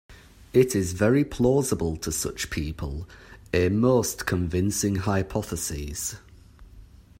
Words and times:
It 0.51 0.75
is 0.75 0.93
very 0.93 1.23
plausible 1.23 1.95
to 1.97 2.11
such 2.11 2.49
people, 2.49 3.07
a 3.53 3.69
most 3.69 4.25
convincing 4.25 4.95
hypothesis. 4.95 6.15